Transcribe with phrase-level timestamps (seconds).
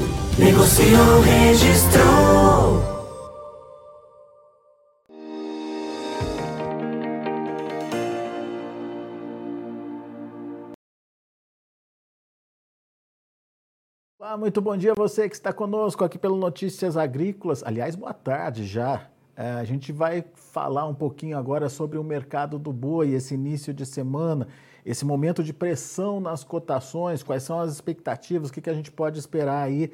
[0.00, 0.38] futuro.
[0.38, 2.90] Negociou, registrou.
[14.18, 17.62] Olá, muito bom dia a você que está conosco aqui pelo Notícias Agrícolas.
[17.64, 19.10] Aliás, boa tarde já.
[19.36, 23.72] É, a gente vai falar um pouquinho agora sobre o mercado do boi, esse início
[23.72, 24.48] de semana,
[24.84, 28.90] esse momento de pressão nas cotações, quais são as expectativas, o que, que a gente
[28.90, 29.92] pode esperar aí.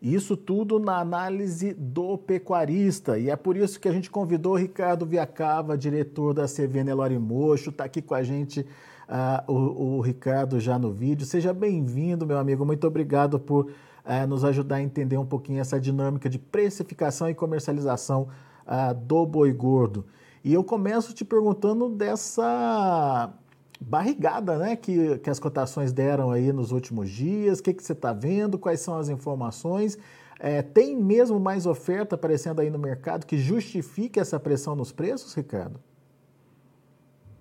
[0.00, 3.18] Isso tudo na análise do pecuarista.
[3.18, 7.18] E é por isso que a gente convidou o Ricardo Viacava, diretor da CV Nelore
[7.18, 8.64] Mocho, está aqui com a gente
[9.08, 11.26] uh, o, o, Ricardo já no vídeo.
[11.26, 12.64] Seja bem-vindo, meu amigo.
[12.64, 17.34] Muito obrigado por uh, nos ajudar a entender um pouquinho essa dinâmica de precificação e
[17.34, 18.28] comercialização
[18.68, 20.04] uh, do boi gordo.
[20.44, 23.32] E eu começo te perguntando dessa
[23.80, 27.92] barrigada né, que, que as cotações deram aí nos últimos dias, o que, que você
[27.92, 29.98] está vendo, quais são as informações.
[30.40, 35.34] É, tem mesmo mais oferta aparecendo aí no mercado que justifique essa pressão nos preços,
[35.34, 35.80] Ricardo?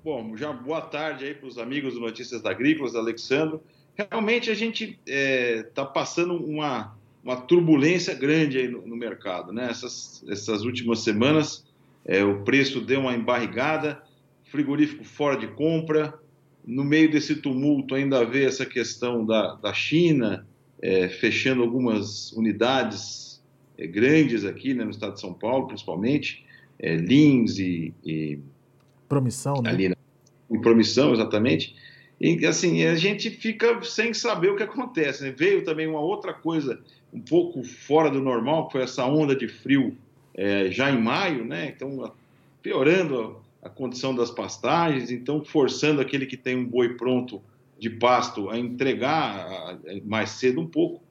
[0.04, 3.60] Bom, já boa tarde aí para os amigos do Notícias Agrícolas, Alexandre.
[3.94, 6.97] Realmente a gente está é, tá passando uma,
[7.28, 9.52] uma turbulência grande aí no, no mercado.
[9.52, 9.68] Né?
[9.70, 11.66] Essas, essas últimas semanas
[12.06, 14.02] é, o preço deu uma embarrigada,
[14.46, 16.18] frigorífico fora de compra,
[16.66, 20.48] no meio desse tumulto ainda vê essa questão da, da China
[20.82, 23.44] é, fechando algumas unidades
[23.78, 26.46] é, grandes aqui né, no estado de São Paulo, principalmente,
[26.80, 28.40] é, Lins e, e
[29.10, 29.70] Promissão, né?
[29.70, 29.94] Ali,
[30.50, 31.76] e Promissão, exatamente.
[32.20, 35.24] E assim, a gente fica sem saber o que acontece.
[35.24, 35.34] Né?
[35.38, 36.82] Veio também uma outra coisa
[37.14, 39.98] um pouco fora do normal, que foi essa onda de frio
[40.34, 41.74] é, já em maio, né?
[41.76, 42.12] Então,
[42.62, 47.42] piorando a condição das pastagens, então forçando aquele que tem um boi pronto
[47.80, 51.02] de pasto a entregar mais cedo um pouco.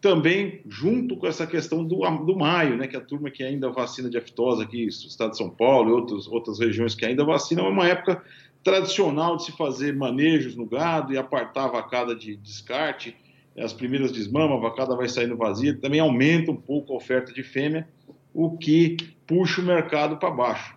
[0.00, 4.08] Também junto com essa questão do, do maio, né, que a turma que ainda vacina
[4.08, 7.66] de aftosa aqui, no estado de São Paulo e outros, outras regiões que ainda vacinam,
[7.66, 8.22] é uma época
[8.64, 13.16] tradicional de se fazer manejos no gado e apartar a vacada de descarte,
[13.58, 17.42] as primeiras desmamas, a vacada vai saindo vazia, também aumenta um pouco a oferta de
[17.42, 17.88] fêmea,
[18.32, 18.96] o que
[19.26, 20.76] puxa o mercado para baixo.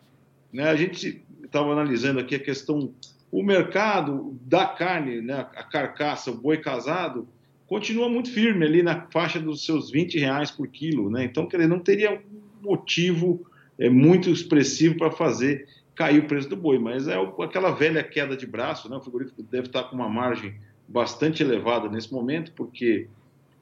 [0.52, 0.70] Né?
[0.70, 2.94] A gente estava analisando aqui a questão,
[3.32, 5.48] o mercado da carne, né?
[5.56, 7.28] a carcaça, o boi casado,
[7.68, 11.10] continua muito firme ali na faixa dos seus 20 reais por quilo.
[11.10, 11.24] Né?
[11.26, 12.22] Então, quer dizer, não teria
[12.62, 13.46] motivo
[13.78, 18.36] é, muito expressivo para fazer cair o preço do boi, mas é aquela velha queda
[18.36, 18.98] de braço, né?
[18.98, 20.56] o frigorífico deve estar com uma margem
[20.88, 23.08] bastante elevada nesse momento, porque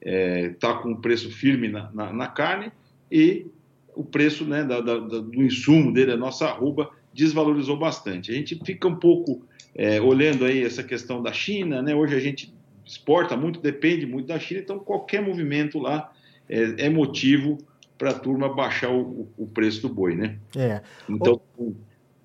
[0.00, 2.72] está é, tá com um preço firme na, na, na carne
[3.10, 3.46] e
[3.94, 8.30] o preço né, da, da, do insumo dele, a nossa arroba, desvalorizou bastante.
[8.30, 9.42] A gente fica um pouco
[9.74, 11.94] é, olhando aí essa questão da China, né?
[11.94, 12.52] hoje a gente
[12.84, 16.12] exporta muito, depende muito da China, então qualquer movimento lá
[16.48, 17.58] é, é motivo
[17.96, 20.36] para a turma baixar o, o, preço do boi, né?
[20.56, 20.80] É.
[21.08, 21.74] Então, o...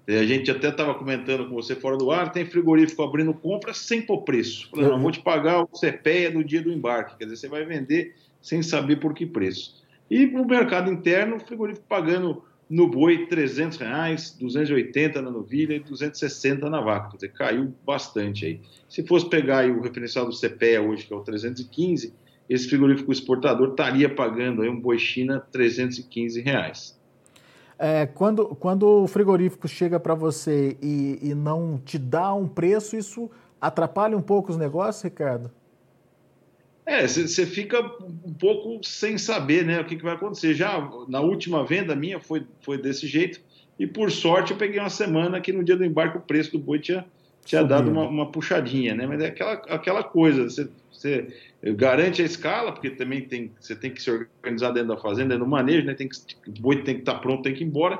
[0.07, 4.01] a gente até estava comentando com você fora do ar, tem frigorífico abrindo compra sem
[4.01, 4.69] pôr preço.
[4.69, 7.66] Falando, não, vou te pagar o CPEA no dia do embarque, quer dizer, você vai
[7.66, 9.84] vender sem saber por que preço.
[10.09, 15.79] E no mercado interno, o frigorífico pagando no boi 300 reais, 280 na novilha e
[15.79, 17.12] 260 na vaca.
[17.12, 18.62] Quer dizer, caiu bastante aí.
[18.90, 22.13] Se fosse pegar o referencial do CPEA hoje, que é o 315,
[22.50, 26.97] esse frigorífico exportador estaria pagando aí um boi China 315 reais.
[27.80, 32.96] É, quando, quando o frigorífico chega para você e, e não te dá um preço,
[32.96, 33.30] isso
[33.62, 35.52] atrapalha um pouco os negócios, Ricardo?
[36.86, 40.53] É, você fica um pouco sem saber né, o que, que, vai acontecer.
[40.53, 43.41] Já na última venda minha foi, foi desse jeito,
[43.78, 46.59] e por sorte eu peguei uma semana que no dia do embarque o preço do
[46.59, 47.06] boi tinha,
[47.47, 49.08] tinha dado uma, uma, puxadinha, né?
[49.08, 51.28] Mas é aquela, aquela coisa, você, você
[51.76, 55.47] garante a escala, porque também tem, você tem que se organizar dentro da fazenda, do
[55.47, 55.94] manejo, né?
[55.94, 57.99] Tem que, o boi tem que estar tá pronto, tem que ir embora.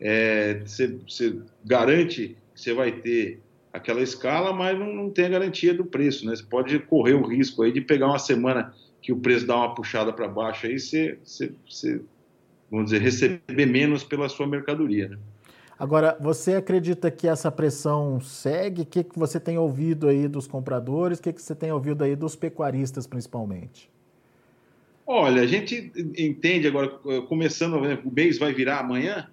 [0.00, 3.40] É, você, você garante que você vai ter
[3.72, 6.36] aquela escala, mas não, não tem a garantia do preço, né?
[6.36, 9.74] Você pode correr o risco aí de pegar uma semana que o preço dá uma
[9.74, 12.00] puxada para baixo aí, você, você, você,
[12.70, 15.18] vamos dizer, receber menos pela sua mercadoria, né?
[15.78, 18.82] Agora, você acredita que essa pressão segue?
[18.82, 21.18] O que, que você tem ouvido aí dos compradores?
[21.18, 23.90] O que, que você tem ouvido aí dos pecuaristas, principalmente?
[25.06, 26.88] Olha, a gente entende agora,
[27.28, 29.28] começando, né, o mês vai virar amanhã,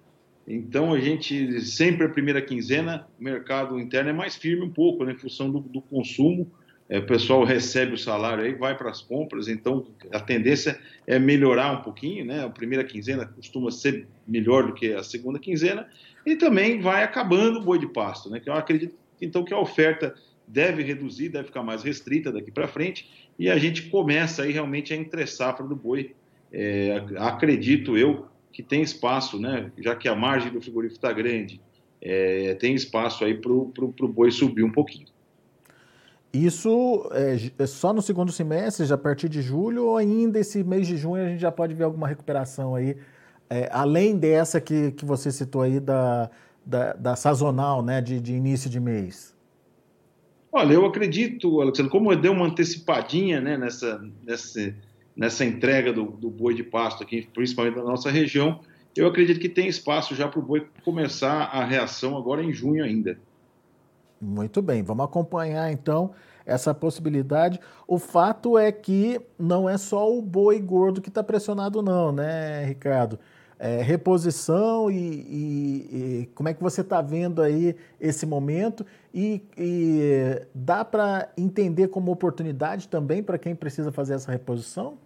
[0.46, 5.04] então a gente sempre a primeira quinzena, o mercado interno é mais firme um pouco,
[5.04, 6.50] né, em função do, do consumo.
[6.92, 11.18] É, o pessoal recebe o salário aí, vai para as compras, então a tendência é
[11.18, 12.44] melhorar um pouquinho, né?
[12.44, 15.88] A primeira quinzena costuma ser melhor do que a segunda quinzena,
[16.26, 18.40] e também vai acabando o boi de pasto, né?
[18.40, 20.14] Que eu acredito então que a oferta
[20.46, 24.92] deve reduzir, deve ficar mais restrita daqui para frente, e a gente começa aí realmente
[24.92, 26.14] a entre safra do boi.
[26.52, 29.72] É, acredito eu que tem espaço, né?
[29.78, 31.58] Já que a margem do frigorífico está grande,
[32.02, 35.06] é, tem espaço aí para o boi subir um pouquinho.
[36.32, 40.64] Isso é, é, só no segundo semestre, já a partir de julho, ou ainda esse
[40.64, 42.96] mês de junho a gente já pode ver alguma recuperação aí,
[43.50, 46.30] é, além dessa que, que você citou aí da,
[46.64, 49.36] da, da sazonal, né, de, de, início de mês?
[50.50, 54.74] Olha, eu acredito, Alexandre, como deu uma antecipadinha né, nessa, nessa,
[55.14, 58.60] nessa entrega do, do boi de pasto aqui, principalmente na nossa região,
[58.96, 62.82] eu acredito que tem espaço já para o boi começar a reação agora em junho
[62.82, 63.18] ainda.
[64.22, 66.12] Muito bem, vamos acompanhar então
[66.46, 67.58] essa possibilidade.
[67.88, 72.64] O fato é que não é só o boi gordo que está pressionado, não, né,
[72.64, 73.18] Ricardo?
[73.58, 79.42] É, reposição e, e, e, como é que você está vendo aí esse momento e,
[79.56, 84.98] e dá para entender como oportunidade também para quem precisa fazer essa reposição?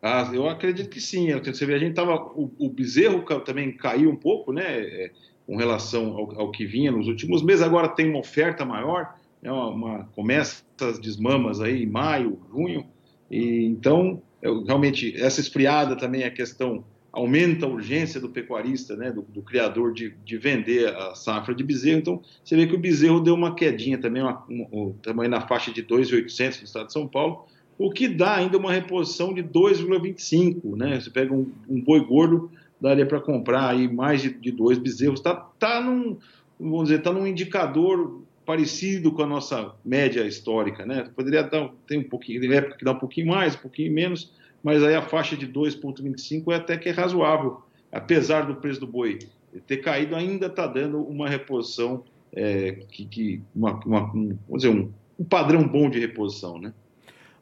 [0.00, 1.32] Ah, eu acredito que sim.
[1.40, 5.10] Você vê, a gente tava, o, o bezerro também caiu um pouco, né?
[5.48, 7.62] Com relação ao, ao, que vinha nos últimos meses.
[7.62, 12.86] Agora tem uma oferta maior, né, uma, uma, começa as desmamas aí em maio, junho,
[13.30, 19.10] e então eu, realmente essa esfriada também é questão aumenta a urgência do pecuarista, né,
[19.10, 21.98] do, do criador de, de, vender a safra de bezerro.
[21.98, 25.72] Então você vê que o bezerro deu uma quedinha também, uma, um, tamanho na faixa
[25.72, 27.46] de 2.800 no estado de São Paulo,
[27.78, 31.00] o que dá ainda uma reposição de 2,25, né?
[31.00, 32.50] Você pega um, um boi gordo
[32.80, 35.20] daria para comprar aí mais de, de dois bezerros.
[35.20, 36.18] Está tá num,
[36.58, 41.10] vamos dizer, tá num indicador parecido com a nossa média histórica, né?
[41.14, 44.32] Poderia dar tem um pouquinho, de época que dá um pouquinho mais, um pouquinho menos,
[44.62, 47.60] mas aí a faixa de 2,25 é até que é razoável,
[47.92, 49.18] apesar do preço do boi
[49.66, 54.68] ter caído, ainda está dando uma reposição é, que, que uma, uma, um, vamos dizer,
[54.68, 56.72] um, um padrão bom de reposição, né?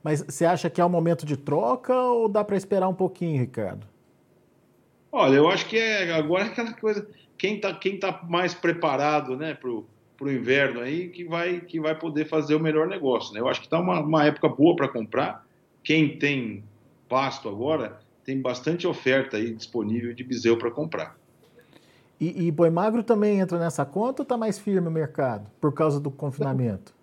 [0.02, 3.40] Mas você acha que é o momento de troca ou dá para esperar um pouquinho,
[3.40, 3.86] Ricardo?
[5.16, 7.08] Olha, eu acho que é agora é aquela coisa,
[7.38, 11.98] quem está quem tá mais preparado né, para o inverno aí que vai, que vai
[11.98, 13.32] poder fazer o melhor negócio.
[13.32, 13.40] Né?
[13.40, 15.42] Eu acho que está uma, uma época boa para comprar.
[15.82, 16.62] Quem tem
[17.08, 21.16] pasto agora tem bastante oferta aí disponível de bezerro para comprar.
[22.20, 25.72] E, e boi magro também entra nessa conta ou está mais firme o mercado por
[25.72, 26.94] causa do confinamento?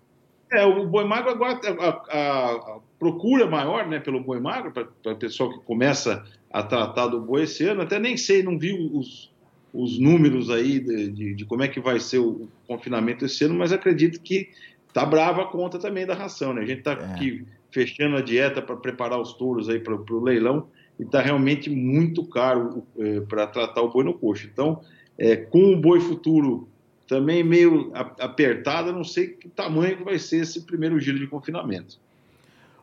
[0.52, 5.12] É, o boi magro agora, a, a, a procura maior né, pelo boi magro, para
[5.12, 8.72] o pessoal que começa a tratar do boi esse ano, até nem sei, não vi
[8.72, 9.28] os,
[9.72, 13.56] os números aí de, de, de, como é que vai ser o confinamento esse ano,
[13.56, 14.50] mas acredito que
[14.92, 16.62] tá brava a conta também da ração, né?
[16.62, 17.04] A gente está é.
[17.06, 21.68] aqui fechando a dieta para preparar os touros aí para o leilão e está realmente
[21.68, 24.46] muito caro é, para tratar o boi no coxo.
[24.46, 24.80] Então,
[25.18, 26.68] é, com o boi futuro
[27.08, 31.98] também meio apertado, não sei que tamanho que vai ser esse primeiro giro de confinamento.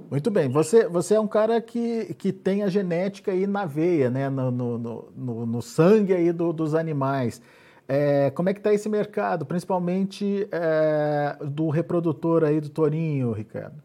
[0.09, 0.49] Muito bem.
[0.49, 4.29] Você, você é um cara que, que tem a genética aí na veia, né?
[4.29, 4.77] no, no,
[5.15, 7.41] no, no sangue aí do, dos animais.
[7.87, 13.83] É, como é que está esse mercado, principalmente é, do reprodutor aí do Torinho, Ricardo?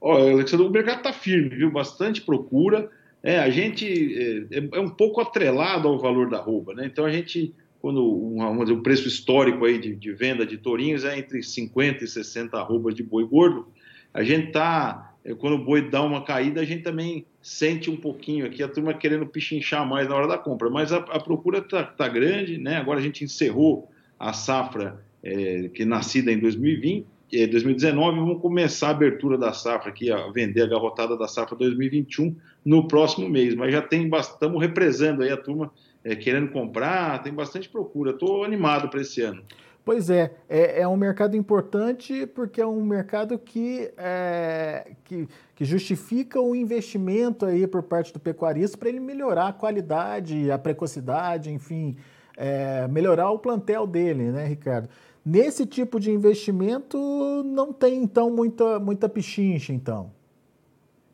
[0.00, 1.70] Olha, Alexandre, o mercado está firme, viu?
[1.70, 2.90] Bastante procura.
[3.22, 6.86] É, a gente é, é, é, um pouco atrelado ao valor da roupa, né?
[6.86, 11.18] Então a gente, quando um, o preço histórico aí de, de, venda de tourinhos é
[11.18, 13.66] entre 50 e 60 arrobas de boi gordo,
[14.12, 17.96] a gente tá, é, quando o boi dá uma caída, a gente também sente um
[17.96, 21.62] pouquinho aqui, a turma querendo pichinchar mais na hora da compra, mas a, a procura
[21.62, 22.76] tá, tá, grande, né?
[22.76, 23.88] Agora a gente encerrou
[24.18, 29.52] a safra é, que é nascida em 2020, é, 2019, vamos começar a abertura da
[29.52, 32.34] safra aqui, a vender a garrotada da safra 2021
[32.64, 35.70] no próximo mês, mas já tem estamos represando aí a turma
[36.04, 38.12] é, querendo comprar, tem bastante procura.
[38.12, 39.42] Estou animado para esse ano.
[39.88, 45.26] Pois é, é, é, um mercado importante porque é um mercado que, é, que,
[45.56, 50.58] que, justifica o investimento aí por parte do pecuarista para ele melhorar a qualidade, a
[50.58, 51.96] precocidade, enfim,
[52.36, 54.90] é, melhorar o plantel dele, né, Ricardo?
[55.24, 56.98] Nesse tipo de investimento
[57.46, 60.12] não tem, então, muita, muita pichincha, então.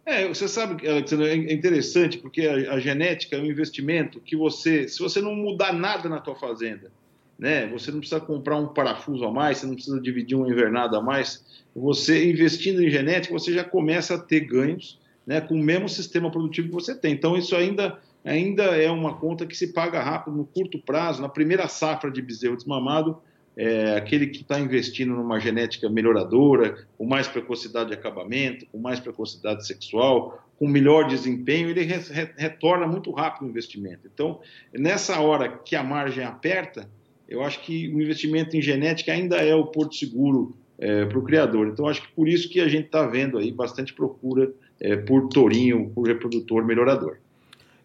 [0.04, 4.88] É, você sabe, Alexandre, é interessante porque a, a genética é um investimento que você,
[4.88, 6.90] se você não mudar nada na tua fazenda,
[7.38, 7.66] né?
[7.68, 11.00] Você não precisa comprar um parafuso a mais, você não precisa dividir uma invernada a
[11.00, 11.44] mais.
[11.74, 16.30] Você investindo em genética, você já começa a ter ganhos né, com o mesmo sistema
[16.30, 17.12] produtivo que você tem.
[17.12, 21.22] Então, isso ainda, ainda é uma conta que se paga rápido, no curto prazo.
[21.22, 23.18] Na primeira safra de bezerro desmamado,
[23.56, 29.00] é, aquele que está investindo numa genética melhoradora, com mais precocidade de acabamento, com mais
[29.00, 34.08] precocidade sexual, com melhor desempenho, ele re, re, retorna muito rápido o investimento.
[34.12, 34.40] Então,
[34.72, 36.88] nessa hora que a margem aperta,
[37.28, 41.22] eu acho que o investimento em genética ainda é o porto seguro é, para o
[41.22, 41.68] criador.
[41.68, 45.28] Então, acho que por isso que a gente está vendo aí bastante procura é, por
[45.28, 47.18] tourinho, por reprodutor melhorador.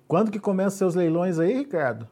[0.07, 2.07] Quando que começam seus leilões aí, Ricardo?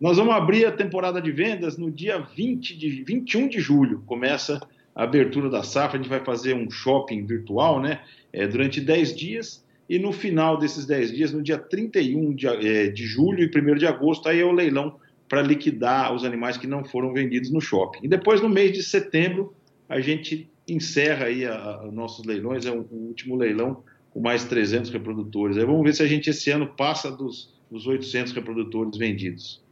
[0.00, 4.02] Nós vamos abrir a temporada de vendas no dia 20 de, 21 de julho.
[4.06, 4.60] Começa
[4.94, 8.00] a abertura da safra, a gente vai fazer um shopping virtual, né?
[8.32, 9.64] É, durante 10 dias.
[9.88, 13.74] E no final desses 10 dias, no dia 31 de, é, de julho e 1
[13.74, 14.96] de agosto, aí é o leilão
[15.30, 18.00] para liquidar os animais que não foram vendidos no shopping.
[18.02, 19.54] E depois, no mês de setembro,
[19.88, 21.44] a gente encerra aí
[21.86, 25.56] os nossos leilões, é o, o último leilão com mais 300 reprodutores.
[25.56, 29.62] Aí vamos ver se a gente esse ano passa dos, dos 800 reprodutores vendidos.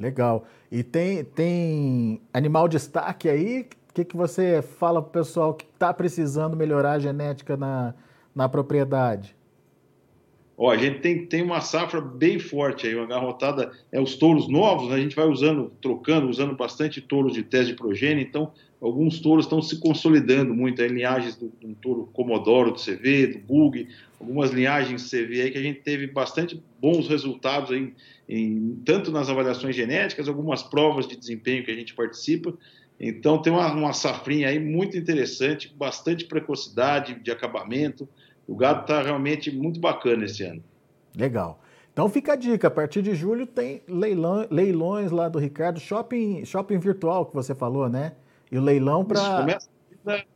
[0.00, 0.46] Legal.
[0.72, 3.68] E tem, tem animal destaque aí?
[3.90, 7.94] O que, que você fala para o pessoal que está precisando melhorar a genética na,
[8.34, 9.36] na propriedade?
[10.56, 14.48] Ó, a gente tem, tem uma safra bem forte aí, uma garrotada, é os touros
[14.48, 14.94] novos, né?
[14.94, 19.46] a gente vai usando, trocando, usando bastante touros de teste de progênio, então alguns touros
[19.46, 23.88] estão se consolidando muito, aí, linhagens do, do touro Comodoro do CV, do Bug,
[24.20, 27.92] algumas linhagens CV aí que a gente teve bastante bons resultados aí,
[28.28, 32.56] em, tanto nas avaliações genéticas, algumas provas de desempenho que a gente participa,
[33.00, 38.08] então tem uma, uma safrinha aí muito interessante, bastante precocidade de acabamento,
[38.46, 40.62] o gado está realmente muito bacana esse ano.
[41.16, 41.60] Legal.
[41.92, 46.44] Então fica a dica, a partir de julho tem leilão, leilões lá do Ricardo, shopping,
[46.44, 48.12] shopping virtual que você falou, né?
[48.50, 49.40] E o leilão para.
[49.40, 49.68] Começa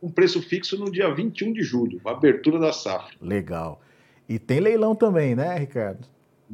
[0.01, 3.13] com preço fixo no dia 21 de julho, a abertura da safra.
[3.21, 3.81] Legal.
[4.27, 6.07] E tem leilão também, né, Ricardo?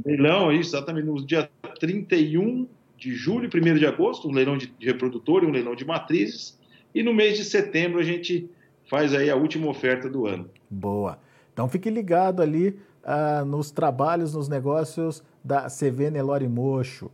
[0.05, 4.74] Leilão, isso, exatamente, no dia 31 de julho e 1 de agosto, um leilão de
[4.79, 6.59] reprodutor e um leilão de matrizes.
[6.93, 8.50] E no mês de setembro a gente
[8.89, 10.50] faz aí a última oferta do ano.
[10.69, 11.19] Boa.
[11.55, 17.05] Então fique ligado ali uh, nos trabalhos, nos negócios da CV Nelore Mocho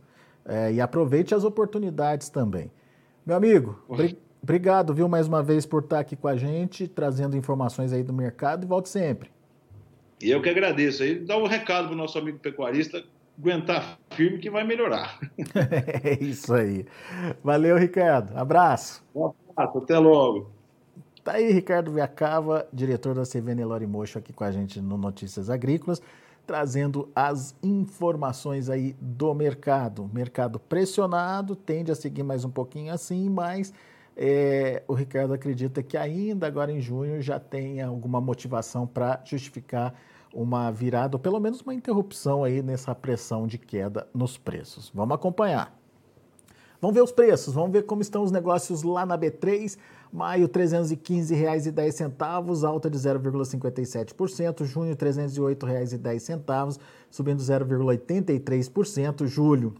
[0.44, 2.68] uh, e aproveite as oportunidades também.
[3.24, 3.80] Meu amigo,
[4.42, 8.12] obrigado, viu, mais uma vez por estar aqui com a gente, trazendo informações aí do
[8.12, 9.30] mercado e volte sempre.
[10.20, 11.04] E eu que agradeço.
[11.04, 13.04] Aí dá um recado para o nosso amigo pecuarista
[13.38, 15.20] aguentar firme que vai melhorar.
[16.02, 16.84] é isso aí.
[17.44, 18.36] Valeu, Ricardo.
[18.36, 19.04] Abraço.
[19.14, 20.50] Um abraço, até logo.
[21.24, 25.48] Tá aí Ricardo Viacava, diretor da CV Nelore Mocho, aqui com a gente no Notícias
[25.48, 26.02] Agrícolas,
[26.44, 30.10] trazendo as informações aí do mercado.
[30.12, 33.72] Mercado pressionado, tende a seguir mais um pouquinho assim, mas
[34.16, 39.94] é, o Ricardo acredita que ainda agora em junho já tenha alguma motivação para justificar
[40.34, 44.90] uma virada, ou pelo menos uma interrupção aí nessa pressão de queda nos preços.
[44.92, 45.81] Vamos acompanhar.
[46.82, 49.78] Vamos ver os preços, vamos ver como estão os negócios lá na B3.
[50.12, 54.64] Maio, R$ 315,10, alta de 0,57%.
[54.64, 59.28] Junho, R$ 308,10, subindo 0,83%.
[59.28, 59.74] Julho,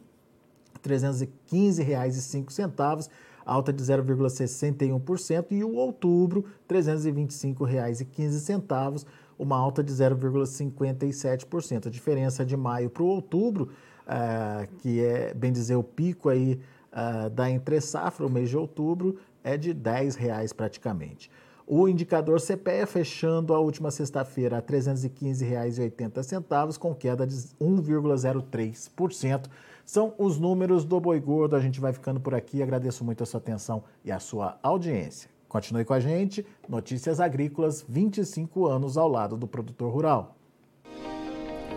[0.74, 3.10] R$ 315,05,
[3.44, 5.46] alta de 0,61%.
[5.50, 9.04] E o outubro, R$ 325,15,
[9.36, 11.88] uma alta de 0,57%.
[11.88, 13.70] A diferença de maio para o outubro,
[14.06, 16.60] uh, que é, bem dizer, o pico aí
[16.92, 19.78] uh, da entre-safra, o mês de outubro, é de R$
[20.18, 21.30] reais praticamente.
[21.66, 29.48] O indicador CPEA fechando a última sexta-feira a R$ 315,80, com queda de 1,03%.
[29.84, 31.56] São os números do Boi Gordo.
[31.56, 32.62] A gente vai ficando por aqui.
[32.62, 35.30] Agradeço muito a sua atenção e a sua audiência.
[35.48, 36.46] Continue com a gente.
[36.68, 40.36] Notícias Agrícolas, 25 anos ao lado do produtor rural.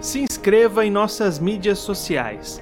[0.01, 2.61] Se inscreva em nossas mídias sociais.